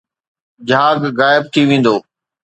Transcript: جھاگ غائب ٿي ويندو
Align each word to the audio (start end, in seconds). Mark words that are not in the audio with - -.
جھاگ 0.67 0.99
غائب 1.19 1.43
ٿي 1.53 1.61
ويندو 1.69 1.95